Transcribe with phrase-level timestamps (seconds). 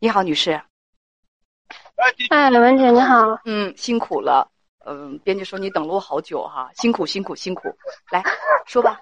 [0.00, 0.52] 你好，女士。
[2.30, 3.36] 哎，文姐你好。
[3.44, 4.46] 嗯，辛苦了。
[4.86, 7.68] 嗯，编辑说你等了我好久哈，辛苦辛苦辛苦。
[8.12, 8.22] 来
[8.64, 9.00] 说吧。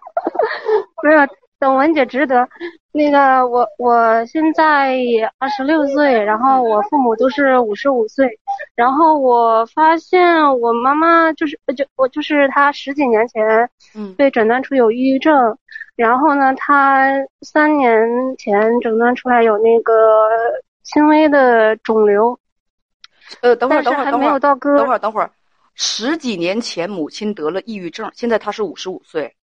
[1.05, 1.21] 没有，
[1.59, 2.49] 等文姐值得。
[2.93, 4.97] 那个，我我现在
[5.39, 8.27] 二十六岁，然后我父母都是五十五岁。
[8.75, 15.59] 然后我发现我妈妈就是就我就是她十几年前嗯被诊断出有抑郁症，
[15.95, 17.11] 然后呢，她
[17.43, 18.09] 三年
[18.39, 19.93] 前诊断出来有那个
[20.87, 22.39] 轻微的肿瘤。
[23.41, 25.31] 呃，等会儿等会儿等会儿等会儿等会儿，
[25.75, 29.35] 十几年前母亲得了抑郁症，现在她是五十五岁。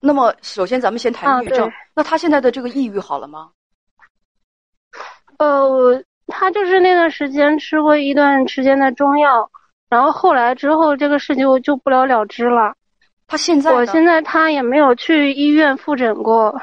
[0.00, 3.50] 那么首先咱们先谈啊抑郁症，对那她现在的这个抑郁好了吗？
[5.38, 9.48] 呃，他就是那段时间吃过一段时间的中药，
[9.88, 12.74] 然后后来之后这个事就就不了了之了。
[13.28, 13.72] 他现在？
[13.72, 16.60] 我现在他也没有去医院复诊过，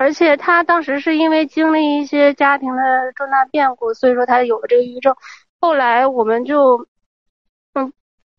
[0.00, 5.14] 而且他当时是因为经历一些家庭的重大变故，所以说他有了这个抑郁症。
[5.60, 6.88] 后来我们就
[7.74, 7.92] 嗯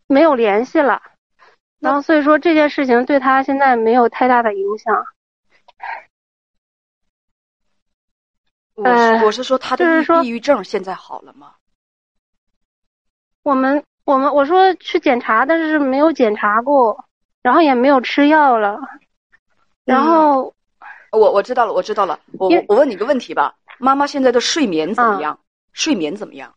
[0.08, 1.04] 没有联系了，
[1.80, 5.06] 然后所以说这件事情对他现在没有太大的影响。
[8.74, 8.84] 我
[9.26, 9.86] 我是说他的
[10.24, 11.54] 抑郁症现在好了吗？
[13.44, 17.06] 我们我们我说去检查，但是没有检查过，
[17.44, 18.80] 然后也没有吃药了，
[19.86, 20.56] 然后
[21.12, 22.20] 我我知道了，我知道了。
[22.40, 25.40] 我我我问你个问题吧，妈妈现在的睡眠怎么嗯样？
[25.74, 26.56] 睡眠怎么样？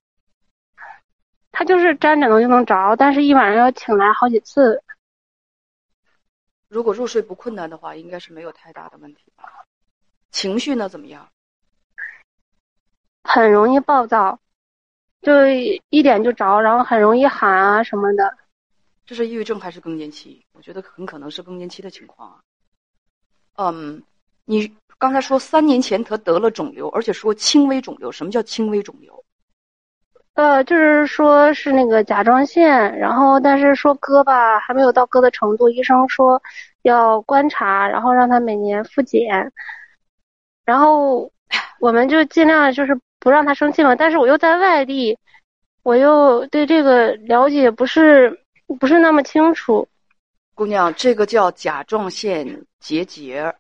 [1.53, 4.83] 他就是沾枕头就能着，但是一晚上要醒来好几次。
[6.69, 9.45] 如果入睡不困难的话，应该是没有太大的问题吧？
[10.31, 11.29] 情绪呢怎么样？
[13.23, 14.39] 很容易暴躁，
[15.23, 15.49] 就
[15.91, 18.37] 一点就着，然后很容易喊啊什么的。
[19.07, 20.45] 这是抑郁症还是更年期？
[20.53, 22.41] 我觉得很可能是更年期的情况啊。
[23.57, 24.03] 嗯，
[24.45, 28.13] 你刚才说三年前他得了肿瘤，而且说轻微肿瘤。
[28.13, 29.25] 什么叫轻微肿瘤？
[30.35, 36.43] 呃，就是说是那个甲状腺，然后但是说割吧，还没有到割的程度，医生说
[36.83, 39.53] 要观察，然后让他每年复检，
[40.65, 41.31] 然后
[41.79, 43.95] 我们就尽量就是不让他生气嘛。
[43.95, 45.17] 但是我又在外地，
[45.85, 48.37] 我又对这个了解不是
[48.81, 49.87] 不是那么清楚。
[50.55, 53.55] 姑娘，这个叫甲状腺结节。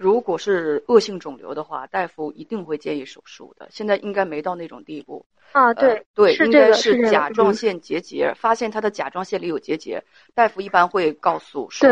[0.00, 3.68] 如果是恶性肿瘤的话，大夫一定会建议手术的。
[3.70, 5.26] 现在应该没到那种地步。
[5.52, 10.02] 啊，对呃，对，应该是甲状腺结节，发现他的甲状腺里有结节，
[10.32, 11.86] 大夫一般会告诉说，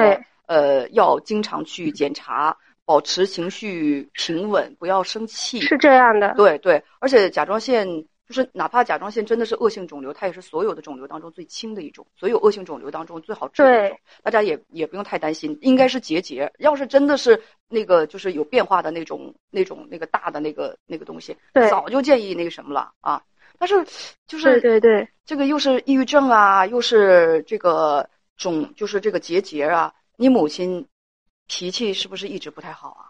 [0.47, 5.61] 呃，要经常去检查，保持情绪平稳，不要生气。
[5.61, 6.33] 是这样的。
[6.35, 7.87] 对对，而且甲状腺
[8.29, 16.53] 就是哪怕甲状腺真的是恶性肿瘤，它也是所有的肿瘤当中最轻的一种，所有恶性肿瘤当中最好治的一种，大家也也不用太担心，应该是结节。
[16.59, 23.25] 要是真的是那个就是有变化的那种那种那个大的那个那个东西，对早就建议那个什么了啊。
[23.59, 23.83] 但是
[24.27, 29.93] 就对是对对，这个又是抑郁症啊，又是这个肿，就是这个结节啊。
[30.17, 30.87] 你母亲
[31.47, 33.09] 脾气是不是一直不太好啊？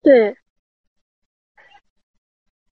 [0.00, 0.34] 对，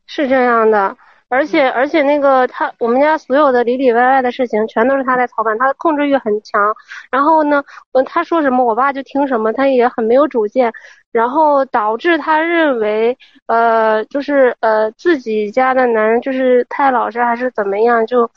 [0.06, 0.96] 是这样的，
[1.28, 6.74] 而且而且那个他，我们家所有的里里外外的事情全都是他在操办，他控制欲很强。
[7.10, 7.62] 然后呢，
[7.92, 10.72] 嗯，他说什么我爸就听什么，他也很没有主见，
[11.10, 13.16] 然后导致他认为，
[13.46, 18.30] 呃，就是呃自己家的男人就是太老实还是怎么样，就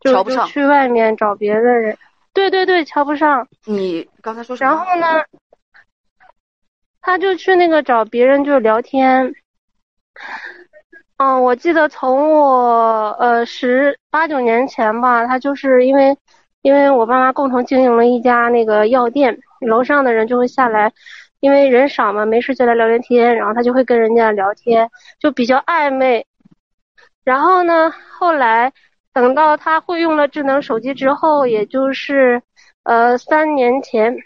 [0.00, 1.96] 就瞧不上就去外面找别的人。
[2.34, 3.46] 对对对，瞧不上。
[3.66, 4.70] 你刚才说什么？
[4.70, 5.22] 然后呢，
[7.00, 9.32] 他就去那个找别人就是聊天。
[11.22, 16.16] 嗯，我记得从我呃十八九年前吧，他就是因为
[16.62, 20.92] 因为我爸妈共同经营了一家那个药店，楼上的人就会下来，
[21.38, 24.90] 因为人少嘛，没事就来聊聊天，然后他就会跟人家聊天，
[25.20, 26.26] 就比较暧昧。
[27.22, 28.72] 然后呢，后来
[29.12, 32.42] 等到他会用了智能手机之后，也就是
[32.82, 34.16] 呃三年前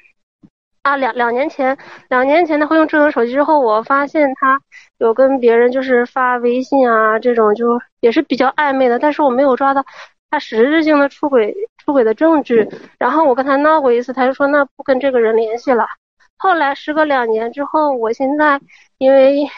[0.86, 1.76] 啊两两年前，
[2.08, 4.60] 两年前他会用智能手机之后，我发现他
[4.98, 9.84] 有跟别人就是发微信啊这种，就也是比较暧昧的，但是我没有抓到
[10.30, 12.68] 他实质性的出轨出轨的证据。
[13.00, 15.88] 然后我跟他闹过一次，他就说那不跟这个人联系了。
[16.36, 18.60] 后来时隔两年之后，我现在
[18.98, 19.48] 因为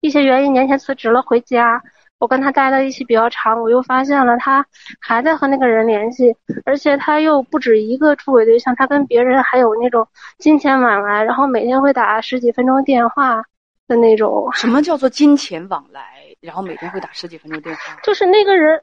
[0.00, 1.82] 一些原因年前辞职了回家。
[2.20, 4.64] 我跟他待在一起比较长，我又发现了他
[4.98, 6.34] 还在和那个人联系，
[6.64, 10.06] 而且他又不止一个出轨对象，他跟别人还有那种
[10.38, 13.42] 金钱往来，然后每天会打十几分钟电话
[13.88, 14.48] 的那种。
[14.54, 16.02] 什么叫做金钱往来？
[16.40, 18.00] 然后每天会打十几分钟电话？
[18.02, 18.80] 就是那个人，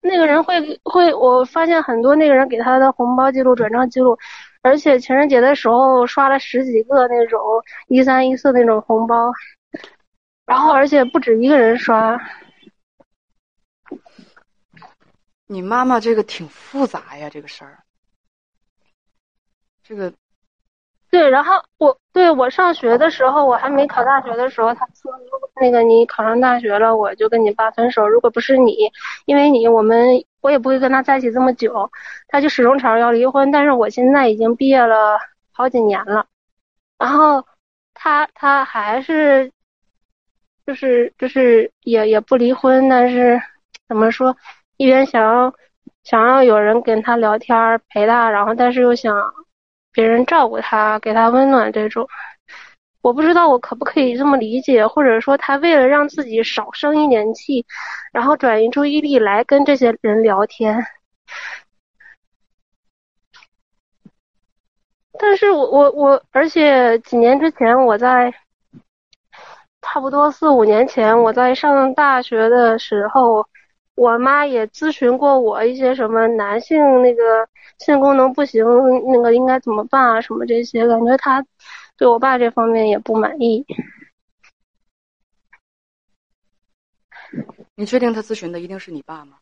[0.00, 4.16] 那个人会会，我发现很多那个人给他的红包记录、转账记录，
[4.62, 7.40] 而且情人节的时候刷了十几个那种
[7.88, 9.30] 一三一四那种红包。
[10.46, 12.18] 然后而且不止一个人刷。
[15.50, 17.78] 你妈妈这个挺复杂呀，这个事儿。
[19.82, 20.12] 这个，
[21.10, 25.10] 对，然后我对我上学的时候，我还没考大学的时候，他说
[25.58, 28.06] 那个你考上大学了，我就跟你爸分手。
[28.06, 28.92] 如果不是你，
[29.24, 31.90] 因为你，我们我也不会跟他在一起这么久。
[32.26, 35.18] 他就始终吵着要离婚，但是我现在已经毕业了
[35.50, 36.26] 好几年了，
[36.98, 37.46] 然后
[37.94, 39.50] 他他还是，
[40.66, 43.40] 就是就是也也不离婚，但是
[43.88, 44.36] 怎么说？
[44.78, 45.52] 一边想要
[46.04, 49.12] 想要有人跟他聊天陪他，然后但是又想
[49.92, 52.08] 别人照顾他，给他温暖这种，
[53.02, 57.66] 我不知道我可不可以这么理解，或者说他为了让自己少生一点气，
[58.12, 60.78] 然后转移注意力来跟这些人聊天。
[65.18, 68.32] 但是我我我，而且几年之前我在
[69.82, 73.44] 差不多四五年前我在上大学的时候。
[73.98, 77.48] 我妈也咨询过我一些什么男性那个
[77.78, 78.64] 性功能不行，
[79.12, 80.20] 那个应该怎么办啊？
[80.20, 81.44] 什么这些，感觉她
[81.96, 83.66] 对我爸这方面也不满意。
[87.74, 89.38] 你确定他咨询的一定是你爸吗？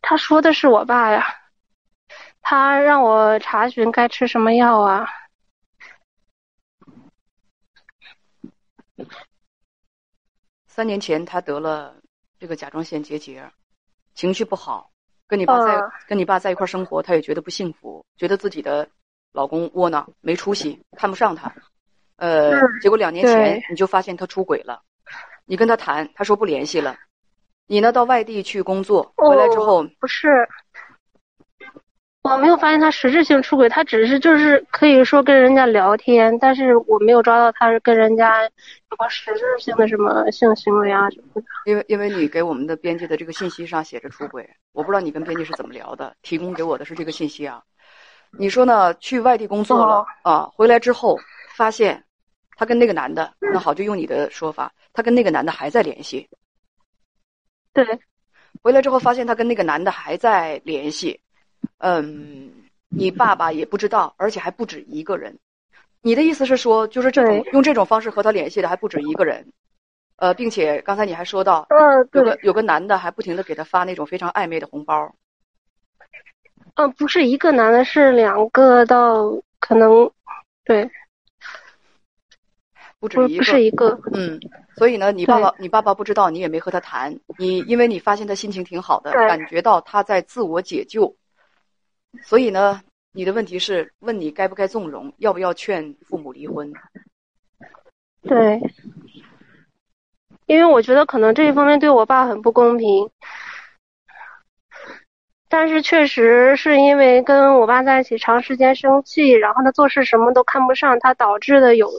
[0.00, 1.26] 他说的是我爸呀，
[2.40, 5.08] 他让我查询该吃什么药啊。
[10.78, 11.92] 三年前，她得了
[12.38, 13.44] 这个甲状腺结节，
[14.14, 14.88] 情绪不好，
[15.26, 18.88] 跟你爸在跟你爸在一块生活，她也觉得不幸福，觉得自己的
[19.32, 21.52] 老公窝囊、没出息，看不上她。
[22.14, 24.80] 呃，结果两年前你就发现他出轨了，
[25.46, 26.96] 你跟他谈，他说不联系了，
[27.66, 30.28] 你呢到外地去工作，回来之后不是。
[32.30, 41.42] 我没有发现他实质性出轨，他只是就是可以说跟人家聊天，但是我没有抓到他是跟人家有过实质性的什么性行为啊什么的。
[41.64, 47.62] 因为因为你给我们的编辑的这个信息上写着出轨，我不知道你跟编辑是怎么聊的，提供给我的是这个信息啊。
[48.38, 48.92] 你说呢？
[48.94, 51.18] 去外地工作了啊，回来之后
[51.56, 52.04] 发现
[52.56, 56.28] 他跟那个男的，那好就用你的说法，他跟那个男的还在联系。
[57.72, 57.84] 对，
[58.62, 61.18] 回来之后发现他跟那个男的还在联系。
[61.78, 62.50] 嗯，
[62.88, 65.38] 你爸爸也不知道，而且还不止一个人。
[66.00, 69.46] 你的意思是说，就是这种用这种方式和他联系的还不止一个人，
[70.16, 75.12] 呃，并且刚才你还说到，呃，有个有个男的还不停的给他发那种非常暧昧的红包。
[76.74, 80.08] 嗯，不是一个男的，是两个到可能，
[80.64, 80.88] 对，
[83.00, 84.38] 不止一个，不是一个，嗯。
[84.76, 91.12] 所以呢，你爸爸你爸爸不知道，你也没和他谈，你因为你发现他心情挺好的，感觉到他在自我解救。
[92.22, 92.82] 所以呢，
[93.12, 96.72] 你的问题是问你该不该纵容，要不要劝父母离婚？
[98.22, 98.60] 对，
[100.46, 103.10] 因为我觉得可能这一方面对我爸很不公平，
[105.48, 111.90] 但是确实是因为跟我爸在一起长时间生气，然后他做事什么都看不上，他导致的有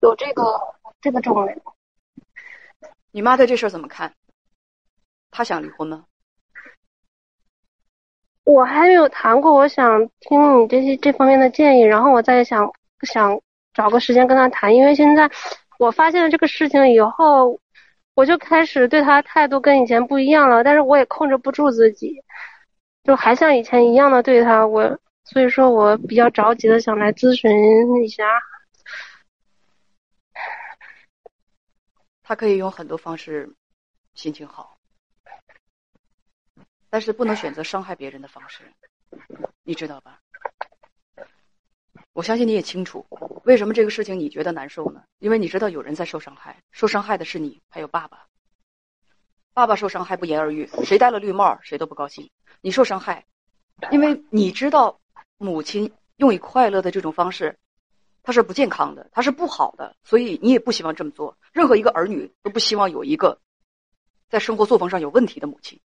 [0.00, 0.60] 有这个
[1.00, 1.54] 这个肿瘤。
[3.12, 4.12] 你妈对这事儿怎么看？
[5.30, 6.04] 她想离婚吗？
[8.44, 12.70] 我还没有谈过，我想听你这些这方面的建议，然后我再想
[13.02, 13.40] 想
[13.72, 14.74] 找个时间跟他谈。
[14.74, 15.30] 因为现在
[15.78, 17.60] 我发现了这个事情以后，
[18.14, 22.22] 我就开始对他态度跟以前不一样了，但是我也控制不住自己，
[23.04, 24.66] 就还像以前一样的对他。
[24.66, 28.24] 我所以说我比较着急的想来咨询一下。
[32.22, 33.48] 他可以用很多方式
[34.14, 34.79] 心情好。
[36.90, 38.64] 但是不能选择伤害别人的方式，
[39.62, 40.18] 你知道吧？
[42.12, 43.06] 我相信你也清楚，
[43.44, 45.04] 为什么这个事情你觉得难受呢？
[45.20, 48.26] 因为你知道有人在受伤害，受伤害的是你，还有爸爸。
[49.52, 52.30] 爸爸受伤害不言而喻，谁戴了绿帽谁都不高兴。
[52.60, 53.24] 你受伤害，
[53.92, 55.00] 因为你知道
[55.38, 57.58] 母亲用以快乐的这种方式，
[58.22, 61.38] 它是不健康的，它是不好的，所以你也不希望这么做。
[61.52, 63.40] 任何一个儿女都不希望有一个
[64.28, 65.80] 在生活作风上有问题的母亲。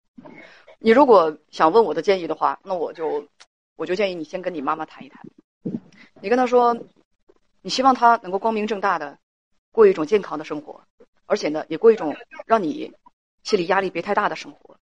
[0.84, 3.26] 你如果想问我的建议的话，那我就，
[3.74, 5.22] 我就建议你先跟你妈妈谈一谈。
[6.20, 6.76] 你跟她说，
[7.62, 9.18] 你希望她能够光明正大的
[9.72, 10.82] 过一种健康的生活，
[11.24, 12.14] 而且呢，也过一种
[12.44, 12.92] 让你
[13.44, 14.76] 心理压力别太大的生活。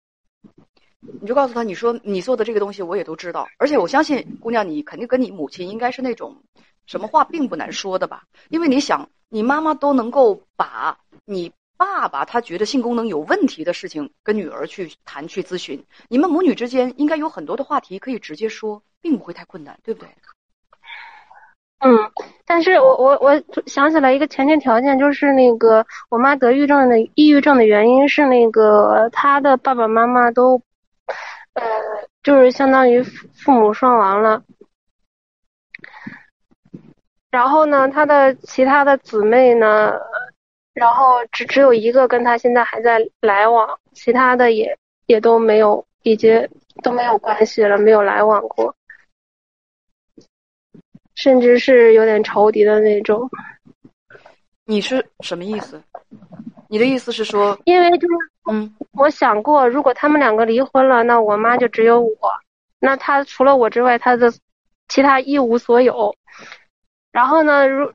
[1.00, 6.44] 你就告诉她，你说你做的这个东西我也都知道，而且我相信姑娘，你肯定跟你母亲应该是那种
[6.86, 8.22] 什么话并不难说的吧？
[8.50, 11.50] 因为你想，你妈妈都能够把你。
[11.78, 20.08] 爸爸他觉得性功能有问题的事情跟女儿去谈去咨询，你们母女之间应该有很多的话题可以直接说，并不会太困难，对不对？
[21.80, 21.96] 嗯，
[22.44, 30.60] 但是我我我想起来一个前提条件，就是那个我妈得抑郁症的抑郁症的原因是那个她的爸爸妈妈都，
[31.52, 31.62] 呃，
[32.24, 34.42] 就是相当于父母双亡了。
[37.30, 39.92] 然后呢，她的其他的姊妹呢，
[40.78, 46.48] 然后只只有一个跟他现在还在来往，其他的也也都没有，已经
[46.84, 48.72] 都没有关系了，没有来往过。
[51.16, 53.28] 甚至是有点仇敌的那种。
[54.66, 55.82] 你是什么意思？
[56.68, 58.14] 你的意思是说，因为就是，
[58.50, 62.16] 嗯，我想过，如果他们两个离婚了，那我妈就只有我，
[62.78, 64.32] 那她除了我之外，她的
[64.86, 66.14] 其他一无所有。
[67.10, 67.92] 然后呢，如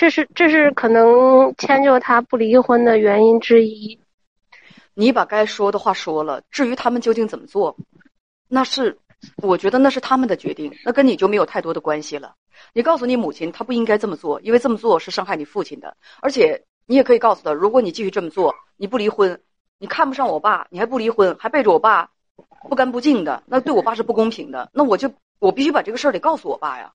[0.00, 4.00] 这是这是可能迁就他不离婚的原因之一。
[4.94, 7.76] 你把该说的话说了，至于他们究竟怎么做，
[8.48, 8.96] 那是
[9.42, 12.34] 我觉得那是他们的决定，那跟你就没有太多的关系了。
[12.72, 15.94] 你告诉你母亲，她不应该这么做，因为这么做是伤害你父亲的。
[16.22, 19.38] 而且你也可以告诉她，如果你继续这么做，你不离婚，
[19.78, 22.08] 你看不上我爸，你还不离婚，还背着我爸
[22.70, 24.70] 不干不净的，那对我爸是不公平的。
[24.72, 26.90] 那我就我必须把这个事儿得告诉我爸呀。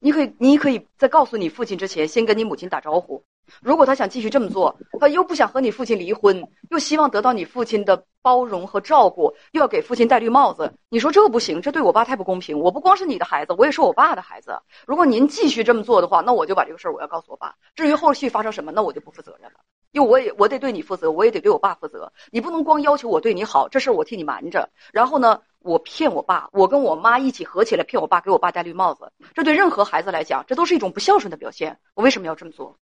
[0.00, 3.24] 你可以，你可以在告诉你父亲之前，先跟你母亲打招呼。
[3.62, 12.58] 如果他想继续这么做，他又不想和你父亲离婚，又希望得到你父亲的包容和照顾，又要给父亲戴绿帽子，你说这不行，这对我爸太不公平。
[12.58, 14.60] 我不光是你的孩子，我也是我爸的孩子。
[14.86, 17.54] 如果您继续这么做的话，那我就把这个事儿我要告诉我爸。
[17.74, 19.58] 至于后续发生什么，那我就不负责任了。
[19.92, 22.12] 因为我也我得对你负责，我也得对我爸负责。
[22.30, 24.68] 你不能光要求我对你好，这事儿我替你瞒着。
[24.92, 29.12] 然后呢，我骗我爸，我跟我妈一起合起来骗我爸，给我爸戴绿帽子。
[29.34, 31.78] 这对任何孩子来讲，这都是一种不孝顺的表现。
[31.94, 32.76] 我为什么要这么做？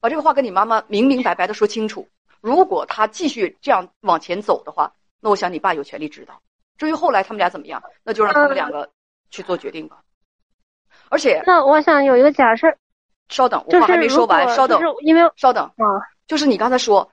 [0.00, 2.08] 把这个话跟你妈妈明明白白的说清楚。
[2.40, 6.40] 如果他继续这样往前走的话，那我想你爸有权利知道。
[6.76, 8.90] 至于后来他们俩怎么样，那就让他们两个
[9.30, 10.02] 去做决定吧。
[11.08, 12.76] 而且，那我想有一个假设，
[13.28, 15.84] 稍等，我话还没说完，稍等，因为稍等啊，
[16.28, 17.10] 就是你刚才说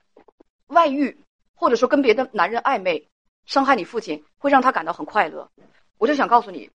[0.68, 1.18] 外遇，
[1.56, 3.08] 或者说跟别的男人暧昧，
[3.46, 5.50] 伤害你父亲，会让他感到很快乐。
[5.98, 6.70] 我就想告诉你，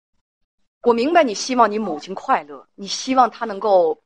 [0.83, 4.01] 我明白你希望你母亲快乐，你希望她能够。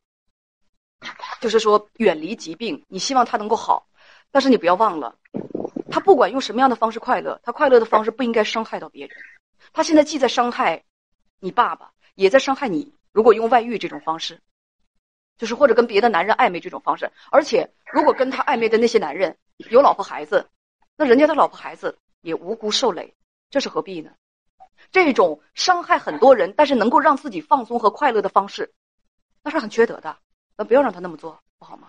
[1.40, 3.88] 就是说，远离疾病，你希望他能够好，
[4.30, 5.18] 但是你不要忘了，
[5.90, 9.18] 他不管用什么样的方式快乐，他快乐的方式不应该伤害到别人。
[9.74, 10.84] 他现在既在伤害
[11.40, 12.94] 你爸爸，也在伤害你。
[13.12, 14.40] 如果用外遇这种方式，
[15.42, 19.36] 就是或者跟别的男人暧昧这种方式，而且如果跟他暧昧的那些男人
[19.72, 20.48] 有老婆孩子，
[20.96, 23.16] 那人家的老婆孩子也无辜受累，
[23.50, 24.12] 这是何必呢？
[24.92, 28.72] 这种伤害很多人，但是能够让自己放松和快乐的方式，
[29.42, 30.16] 那是很缺德的。
[30.56, 31.88] 那不要让他那么做，不好吗？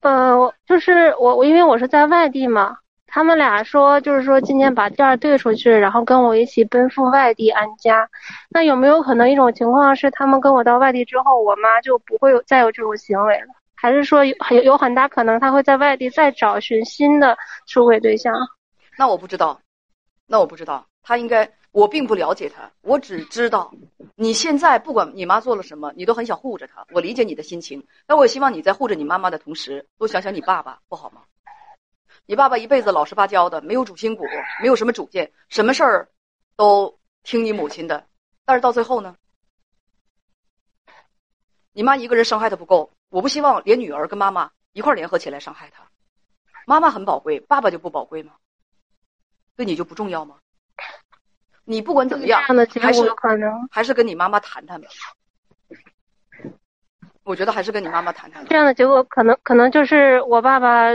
[0.00, 2.76] 呃，就是我我因为我是在外地嘛，
[3.14, 8.08] 他们俩说就是说今年把店儿兑出去，然后跟我一起奔赴外地安家。
[8.48, 13.48] 那有没有可能一种情况是，他们跟我到外地之后，我妈就不会有再有这种行为了？
[13.74, 18.32] 还是说有有很大可能他会在外地再找寻新的出轨对象？
[18.96, 19.60] 那我不知道，
[20.26, 21.48] 那我不知道，他应该。
[21.72, 23.72] 我并不了解他，我只知道，
[24.14, 26.84] 你现在不管你妈做了什么，你都很想护着她。
[26.92, 31.22] 我理解你的心情，但我也希望你在护着你妈妈的同时，多想想你爸爸，不好吗？
[32.26, 34.24] 你爸爸一辈子老实巴交的，没有主心骨，
[34.60, 36.08] 没有什么主见，什么事儿
[36.56, 38.06] 都听你母亲的。
[38.44, 39.16] 但是到最后呢，
[41.72, 45.88] 你妈一个人伤害他不够，我不希望连女儿跟妈妈一块联合起来伤害他。
[46.66, 48.34] 妈妈很宝贵，爸爸就不宝贵吗？
[49.56, 50.38] 对你就不重要吗？
[51.64, 53.14] 你不管怎么样，还是
[53.70, 54.88] 还是跟你妈妈谈谈吧。
[57.24, 58.44] 我觉得还是跟你妈妈谈谈。
[58.46, 60.90] 这样的结果可能可能就是我爸爸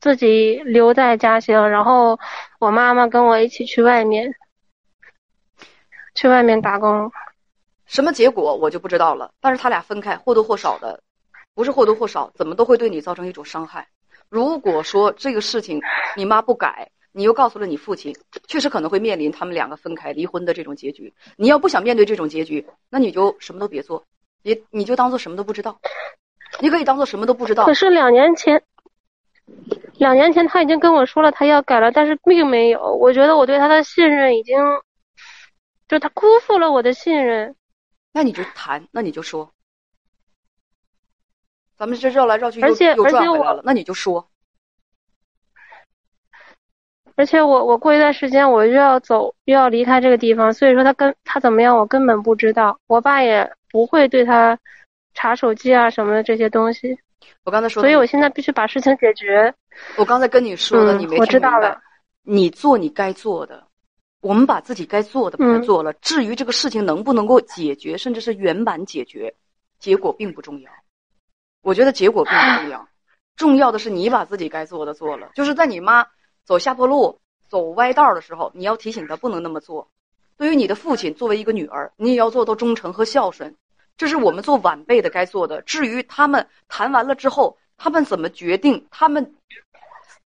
[0.00, 2.18] 自己留在家乡，然后
[2.58, 4.34] 我妈妈跟我一起去外面
[6.14, 7.10] 去外面打工。
[7.86, 9.30] 什么结果我就不知道了。
[9.40, 11.00] 但是他俩分开或多或少的，
[11.54, 13.88] 不是或多或少，怎么都会对你造成一种伤害。
[14.28, 15.80] 如果说这个事情
[16.16, 16.90] 你妈不改。
[17.12, 18.14] 你又告诉了你父亲，
[18.46, 21.14] 确实可能会面临他们两个分开、离婚的这种结局。
[21.36, 24.04] 你要不想面对这种结局，那你就什么都别做，
[24.42, 25.80] 别你就当做什么都不知道。
[26.60, 27.64] 你可以当做什么都不知道。
[27.64, 28.62] 可是两年前，
[29.98, 32.94] 两年前他已经跟我说了他要改了，但是并没有。
[32.96, 34.56] 我觉得我对他的信任已经，
[35.88, 37.54] 就他辜负了我的信任。
[38.12, 39.52] 那你就谈，那你就说，
[41.76, 44.28] 咱们这绕来绕去又又转回来了，那你就说。
[47.14, 54.58] 而且我我过一段时间我又要走又要离开这个地方，所以说他跟他怎么样我根本不知道，我爸也不会对他
[55.14, 56.98] 查手机啊什么的这些东西。
[57.44, 59.54] 我刚才说，所以我现在必须把事情解决。
[59.96, 61.80] 我刚才跟你说的，你没听明白。
[62.22, 63.66] 你做你该做的，
[64.20, 65.92] 我们把自己该做的把它做了。
[65.94, 69.32] 至于这个事情能不能够解决，甚至是圆满解决，
[69.78, 70.70] 结果并不重要。
[71.62, 72.88] 我觉得结果并不重要，
[73.36, 75.30] 重要的是你把自己该做的做了。
[75.34, 76.06] 就是在你妈
[76.44, 79.88] 走下坡路、走歪道的时候，你要提醒她不能那么做。
[80.36, 83.54] 对于你的父亲，作为一个女儿，你也要做到忠诚和孝顺，
[83.96, 85.62] 这是我们做晚辈的该做的。
[85.62, 89.34] 至于他们谈完了之后，他们怎么决定，他们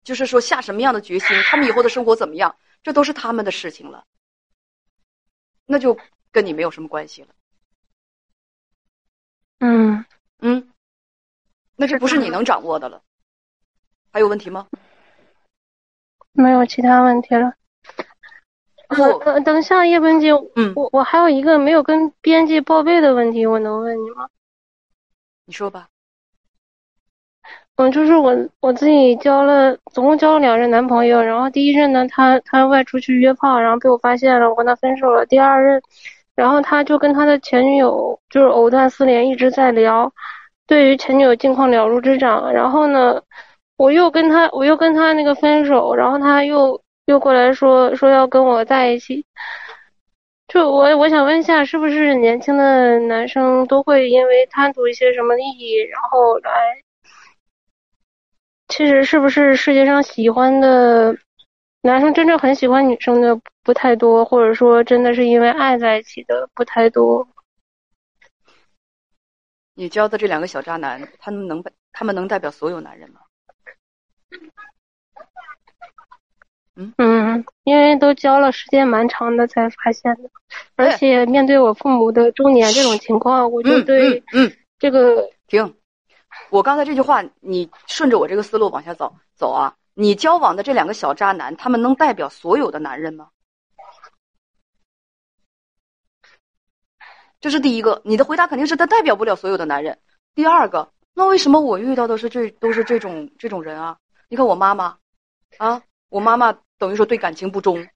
[0.04, 4.06] 就是说下什么样的决心，他们以后的生活怎么样，这都是他们的事情了，
[5.66, 5.98] 那就
[6.32, 7.30] 跟你没有什么关系了。
[9.60, 10.06] 嗯
[10.40, 10.72] 嗯，
[11.76, 13.02] 那这不是你能掌握的了。
[14.12, 14.68] 还有问题吗？
[16.34, 17.54] 没有其他问题了。
[18.90, 24.28] 呃呃，等一下叶文姐，嗯，我我还有一个没有跟编辑报备的问题，我能问你吗？
[25.46, 25.88] 你说吧。
[27.78, 35.26] 嗯，就是我我自己交了，总共交了两任男朋友，然后第一任呢，他他外出去约炮，然后被我发现了，我跟他分手了。
[35.26, 35.82] 第二任，
[36.36, 40.14] 然后他就跟他的前女友就是藕断丝连，一直在聊，
[40.68, 42.54] 对于前女友近况了如指掌。
[42.54, 43.22] 然后呢，
[43.78, 46.82] 我又跟他我又跟他那个分手，然后他又。
[47.06, 49.26] 又过来说说要跟我在一起，
[50.48, 56.52] 就我我想问一下，是不是年轻的男生都会因为贪图一些什么利益，然后来？
[58.68, 61.16] 其实是不是世界上喜欢的
[61.82, 67.28] 男生真正很喜欢女生的不太多，或者说真的是因为爱在一起的不太多？
[69.76, 73.22] 你教的这两个小渣男，他们能他们能代表所有男人吗？
[76.76, 80.30] 嗯嗯，因为都交了时间蛮长的才发现的，
[80.76, 85.76] 而且面对我父母的中年这种情况，我就对嗯这个停。
[86.50, 89.74] 我刚才这句话，你顺着我这个思路往下走走啊。
[89.94, 93.30] 你交往的这两个小渣男，他们能代表所有的男人吗？
[97.40, 99.98] 这是第一个，你的回答肯定是他代表不了所有的男人。
[100.34, 103.98] 第二个，那为什么我遇到的是这都是这种这种人啊？
[104.28, 104.98] 你看我妈妈，
[105.58, 106.58] 啊，我妈妈。
[106.78, 107.88] 等于说对感情不忠，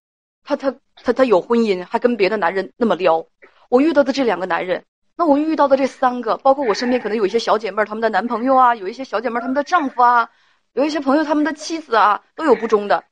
[0.41, 3.27] 她她她她有婚姻，还跟别的男人那么撩。
[3.67, 4.85] 我遇到的这两个男人，
[5.17, 10.29] 那我遇到的这三个，包括我身边可能有一些小姐妹她们的男朋友啊，有一些小姐妹她们的丈夫啊，
[10.71, 13.03] 有一些朋友他们的妻子啊，都有不忠的。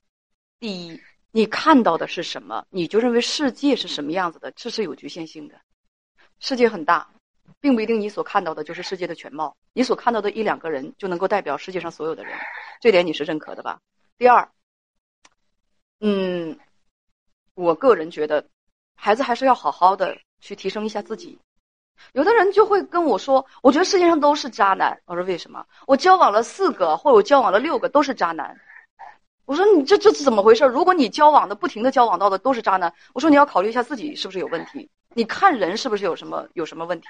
[0.57, 5.55] 第一，你看到的是什么，你就认为世界是什么样子的，这是有局限性的。
[6.39, 7.05] 世界很大，
[7.59, 9.53] 并不一定你所看到的就是世界的全貌。
[9.73, 12.33] 你所看到的一两个人就能够代表世界上所有的人，
[12.79, 13.81] 这点你是认可的吧？
[14.17, 14.47] 第二。
[15.99, 16.57] 嗯，
[17.55, 18.45] 我个人觉得，
[18.95, 21.39] 孩子还是要好好的去提升一下自己。
[22.13, 25.65] 有的人就会跟我说：“我觉得世界上都是渣男。”我说：“为什么？
[25.87, 28.55] 我交往了四个，或者我交往了六个都是渣男。”
[29.45, 30.63] 我说：“你这这是怎么回事？
[30.65, 34.87] 如果你交往的不停的交往到的都是渣男，我说你要考虑一下自己是不是有问题。
[35.15, 37.07] 你看人是不是有什么有什么问题？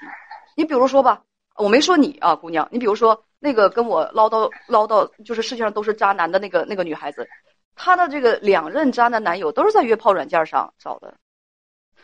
[0.56, 1.22] 你比如说吧，
[1.56, 7.28] 我没说你啊，姑娘，你比如说那个跟我唠叨唠叨，就是世界上都是渣男的那个那个女孩子。”
[7.78, 11.14] 她的这个两任渣男男友都是在约炮软件上找的。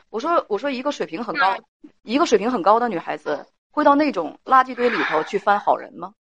[0.09, 1.57] 我说我说一个水平很高，
[2.03, 6.15] 一个水平很高的女孩子会到那种垃圾堆里头去翻好人吗？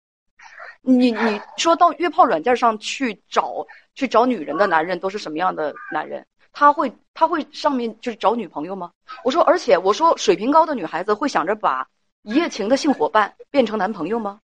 [0.82, 6.26] 你你说到约炮软件上去找去找女人的男人都是什么样的男人？
[6.54, 8.92] 他会他会上面就是找女朋友吗？
[9.24, 11.86] 我说而且我说水平高的女孩子会想着把
[12.24, 14.40] 一夜情的性伙伴变成男朋友吗？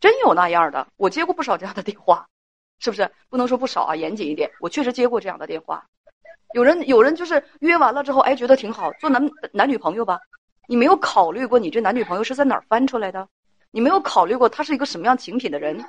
[0.00, 2.26] 真有那样的，我接过不少这样的电话。
[2.78, 3.96] 是不是不能说不少啊？
[3.96, 5.84] 严谨一点，我确实接过这样的电话。
[6.54, 10.20] 有人有人就是约完了之后，哎，觉得挺好，做男男女朋友吧。
[10.66, 13.28] 你没有考虑过你这男女朋友是在哪儿翻出来的？
[13.70, 15.84] 你没有考虑过他是一个什么样情品的人？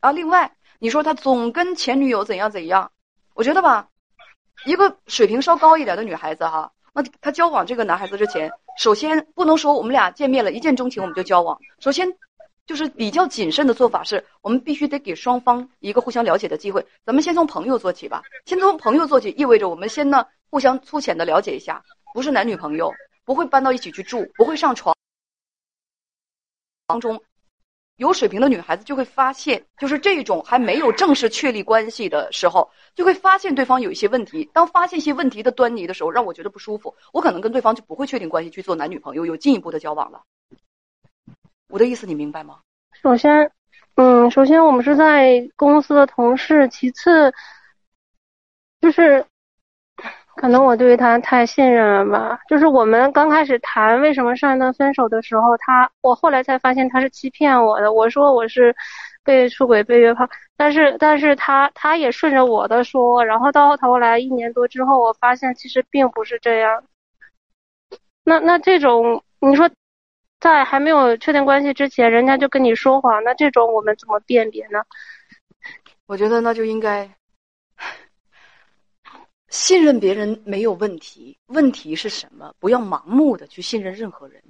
[0.00, 2.90] 啊，另外你说他总跟前女友怎样怎样，
[3.34, 3.88] 我觉得吧，
[4.64, 12.12] 一个水平稍高一点的女孩子哈，那她交往这个男孩子之前，首先不能说我们俩见面了一见钟情我们就交往，首先。
[12.66, 16.84] 就是比较谨慎的做法，是我们必须得给双方一个互相了解的机会。
[17.04, 21.82] 咱们先从朋友做起吧，先从朋友做起，意味着我们先呢互相粗浅的了解一下，
[22.14, 22.92] 不是男女朋友，
[23.24, 24.96] 不会搬到一起去住，不会上床。
[26.86, 27.20] 当中
[27.96, 34.48] 有水平的女孩子就会发现，就是这种还没有正式确立关系的时候，就会发现对方有一些问题。
[34.52, 40.22] 当发现一些问题的端倪的时候，让我觉得不舒服，我可能跟对方就不会确定关系去做男女朋友，有进一步的交往了。
[41.72, 42.58] 我的意思你明白吗？
[43.02, 43.50] 首先，
[43.94, 47.32] 嗯，首先我们是在公司的同事，其次，
[48.82, 49.24] 就是
[50.36, 52.38] 可能我对他太信任了吧。
[52.46, 57.90] 就是我们刚开始谈为什么上一段分手的时候，他我后来才发现他是欺骗我的。
[57.90, 58.76] 我说我是
[59.24, 66.84] 被出轨、被约炮，但是但是他他也顺着我的说，然后到头来一年多之后，我发现其实并不是这样。
[68.24, 69.70] 那那这种你说，
[70.42, 74.82] 在还没有确定关系之前，人家就跟你说谎，那这种我们怎么辨别呢？
[76.06, 77.08] 我觉得那就应该
[79.50, 82.52] 信任别人没有问题，问题是什么？
[82.58, 84.42] 不要盲目的去信任任何人。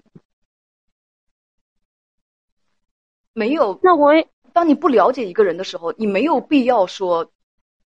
[3.35, 7.31] 没有，那我也当你不了解一个人的时候，你没有必要说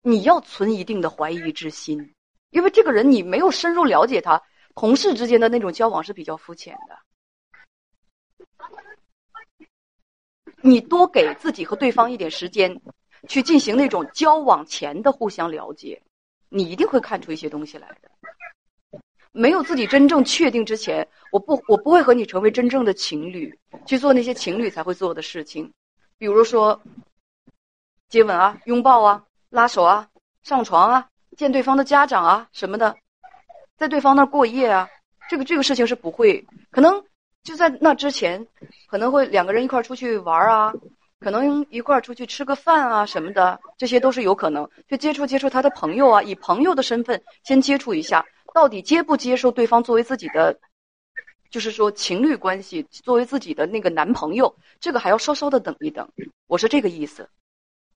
[0.03, 2.15] 你要存一定的怀疑之心，
[2.51, 4.41] 因为这个人你没有深入了解他，
[4.77, 6.97] 同事之间的那种交往是比较肤浅的。
[10.61, 12.81] 你多给自己和对方一点时间，
[13.29, 16.01] 去进行那种交往前的互相了解，
[16.49, 19.01] 你一定会看出一些东西来的。
[19.33, 25.71] 没有自己真正确定之前，我不我不会和你成为真正的情侣，去做那些情侣才会做的事情，
[26.17, 26.81] 比如说
[28.09, 30.09] 接吻啊、拥抱啊、拉手啊、
[30.43, 32.97] 上床啊、见对方的家长啊什么的，
[33.77, 34.89] 在对方那儿过夜啊，
[35.29, 37.05] 这个这个事情是不会，可能
[37.49, 38.47] 就在那之前，
[38.89, 40.75] 可能会两个人一块儿出去玩啊，
[41.19, 48.23] 可能一块儿出去吃个饭啊什么的，这些都是有可能，去接触接触他的朋友啊，以朋友的身份先接触一下。
[48.53, 50.59] 到底接不接受对方作为自己的，
[51.51, 56.07] 就是说情侣关系，作为自己的那个男朋友，这个还要稍稍的等一等。
[56.49, 57.31] 我是这个意思，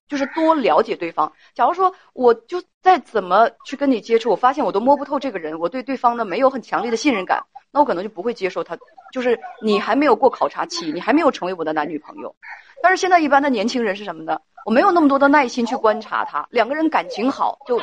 [0.07, 1.31] 就是多了解对方。
[1.53, 8.77] 假如说我就再怎么去跟你接触，我发现我都摸不透这个人，我对对方呢没有很强烈的信任感，那我可能就不会接受他。
[9.11, 12.35] 就是你还没有过考察期，你还没有成为我的男女朋友。
[12.81, 14.39] 但是现在一般的年轻人是什么呢？
[14.65, 17.77] 我没有那么多的耐心去观察他，两个人感情好，就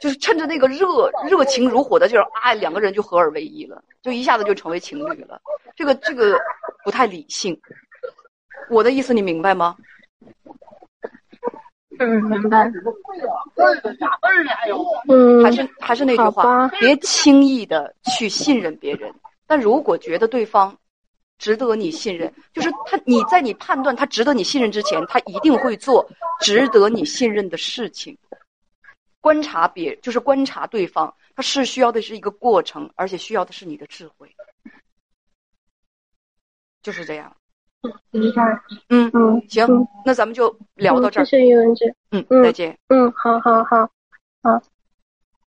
[0.00, 5.40] 就是趁着那个热热情如火的劲儿，啊，两个人就合二为一了，就一下子就成为情侣了。
[5.74, 6.38] 这个这个
[6.84, 7.58] 不太理性。
[8.68, 9.76] 我的意思你明白吗？
[11.98, 12.70] 嗯，明白。
[15.08, 19.12] 嗯，还是还是那句话，别轻易的去信任别人。
[19.46, 20.76] 但如果觉得对方
[21.38, 26.08] 值得你信任，就是他你在你判断他值得你信任之前，他一定会做
[26.40, 28.16] 值得你信任的事情。
[29.20, 34.34] 观察别就是观察对方，他是需要的是一个过程，而且需要的是你的智慧。
[36.82, 37.34] 就是这样。
[38.12, 38.22] 嗯。
[38.88, 39.66] 嗯嗯，行，
[40.04, 41.24] 那咱们就聊到这儿。
[41.24, 41.94] 谢谢于文姐。
[42.10, 42.76] 嗯，再见。
[42.88, 43.88] 嗯，好好好，
[44.42, 44.62] 好。